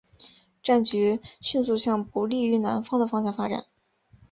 [0.63, 3.67] 战局迅速向不利于南方的方向发展。